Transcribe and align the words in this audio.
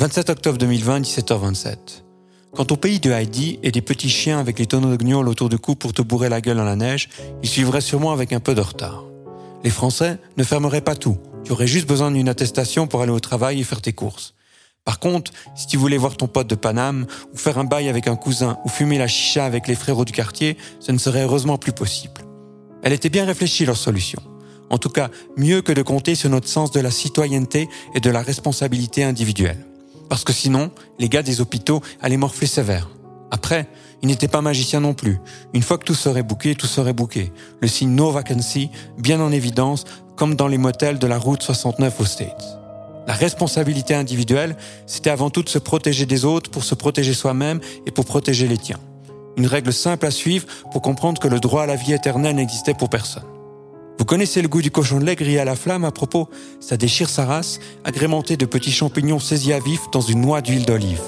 27 0.00 0.30
octobre 0.30 0.56
2020, 0.56 1.00
17h27. 1.00 1.76
Quant 2.56 2.66
au 2.70 2.76
pays 2.76 3.00
de 3.00 3.10
Heidi 3.10 3.58
et 3.62 3.70
des 3.70 3.82
petits 3.82 4.08
chiens 4.08 4.38
avec 4.38 4.58
les 4.58 4.64
tonneaux 4.64 4.96
de 4.96 5.04
gnôle 5.04 5.28
autour 5.28 5.50
du 5.50 5.58
cou 5.58 5.74
pour 5.74 5.92
te 5.92 6.00
bourrer 6.00 6.30
la 6.30 6.40
gueule 6.40 6.56
dans 6.56 6.64
la 6.64 6.74
neige, 6.74 7.10
ils 7.42 7.48
suivraient 7.50 7.82
sûrement 7.82 8.10
avec 8.10 8.32
un 8.32 8.40
peu 8.40 8.54
de 8.54 8.62
retard. 8.62 9.04
Les 9.62 9.68
Français 9.68 10.16
ne 10.38 10.42
fermeraient 10.42 10.80
pas 10.80 10.94
tout. 10.94 11.18
Tu 11.44 11.52
aurais 11.52 11.66
juste 11.66 11.86
besoin 11.86 12.10
d'une 12.10 12.30
attestation 12.30 12.86
pour 12.86 13.02
aller 13.02 13.12
au 13.12 13.20
travail 13.20 13.60
et 13.60 13.62
faire 13.62 13.82
tes 13.82 13.92
courses. 13.92 14.32
Par 14.86 15.00
contre, 15.00 15.32
si 15.54 15.66
tu 15.66 15.76
voulais 15.76 15.98
voir 15.98 16.16
ton 16.16 16.28
pote 16.28 16.48
de 16.48 16.54
Paname, 16.54 17.06
ou 17.34 17.36
faire 17.36 17.58
un 17.58 17.64
bail 17.64 17.90
avec 17.90 18.06
un 18.06 18.16
cousin, 18.16 18.56
ou 18.64 18.70
fumer 18.70 18.96
la 18.96 19.06
chicha 19.06 19.44
avec 19.44 19.68
les 19.68 19.74
frérots 19.74 20.06
du 20.06 20.12
quartier, 20.12 20.56
ce 20.80 20.92
ne 20.92 20.98
serait 20.98 21.24
heureusement 21.24 21.58
plus 21.58 21.72
possible. 21.72 22.22
Elle 22.82 22.94
était 22.94 23.10
bien 23.10 23.26
réfléchie, 23.26 23.66
leur 23.66 23.76
solution. 23.76 24.22
En 24.70 24.78
tout 24.78 24.88
cas, 24.88 25.10
mieux 25.36 25.60
que 25.60 25.72
de 25.72 25.82
compter 25.82 26.14
sur 26.14 26.30
notre 26.30 26.48
sens 26.48 26.70
de 26.70 26.80
la 26.80 26.90
citoyenneté 26.90 27.68
et 27.94 28.00
de 28.00 28.08
la 28.08 28.22
responsabilité 28.22 29.04
individuelle. 29.04 29.66
Parce 30.10 30.24
que 30.24 30.32
sinon, 30.32 30.72
les 30.98 31.08
gars 31.08 31.22
des 31.22 31.40
hôpitaux 31.40 31.80
allaient 32.02 32.16
morfler 32.16 32.48
sévère. 32.48 32.90
Après, 33.30 33.68
ils 34.02 34.08
n'étaient 34.08 34.26
pas 34.26 34.42
magiciens 34.42 34.80
non 34.80 34.92
plus. 34.92 35.20
Une 35.54 35.62
fois 35.62 35.78
que 35.78 35.84
tout 35.84 35.94
serait 35.94 36.24
bouqué, 36.24 36.56
tout 36.56 36.66
serait 36.66 36.92
bouqué. 36.92 37.32
Le 37.60 37.68
signe 37.68 37.94
no 37.94 38.10
vacancy, 38.10 38.70
bien 38.98 39.20
en 39.20 39.30
évidence, 39.30 39.84
comme 40.16 40.34
dans 40.34 40.48
les 40.48 40.58
motels 40.58 40.98
de 40.98 41.06
la 41.06 41.16
route 41.16 41.44
69 41.44 42.00
aux 42.00 42.04
States. 42.04 42.44
La 43.06 43.14
responsabilité 43.14 43.94
individuelle, 43.94 44.56
c'était 44.84 45.10
avant 45.10 45.30
tout 45.30 45.44
de 45.44 45.48
se 45.48 45.58
protéger 45.58 46.06
des 46.06 46.24
autres 46.24 46.50
pour 46.50 46.64
se 46.64 46.74
protéger 46.74 47.14
soi-même 47.14 47.60
et 47.86 47.92
pour 47.92 48.04
protéger 48.04 48.48
les 48.48 48.58
tiens. 48.58 48.80
Une 49.36 49.46
règle 49.46 49.72
simple 49.72 50.06
à 50.06 50.10
suivre 50.10 50.46
pour 50.72 50.82
comprendre 50.82 51.20
que 51.20 51.28
le 51.28 51.38
droit 51.38 51.62
à 51.62 51.66
la 51.66 51.76
vie 51.76 51.92
éternelle 51.92 52.34
n'existait 52.34 52.74
pour 52.74 52.90
personne. 52.90 53.22
Vous 54.00 54.06
connaissez 54.06 54.40
le 54.40 54.48
goût 54.48 54.62
du 54.62 54.70
cochon 54.70 54.98
de 54.98 55.04
lait 55.04 55.14
grillé 55.14 55.40
à 55.40 55.44
la 55.44 55.54
flamme 55.54 55.84
à 55.84 55.90
propos? 55.90 56.30
Ça 56.58 56.78
déchire 56.78 57.10
sa 57.10 57.26
race, 57.26 57.60
agrémenté 57.84 58.38
de 58.38 58.46
petits 58.46 58.72
champignons 58.72 59.18
saisis 59.18 59.52
à 59.52 59.60
vif 59.60 59.90
dans 59.92 60.00
une 60.00 60.22
noix 60.22 60.40
d'huile 60.40 60.64
d'olive. 60.64 61.02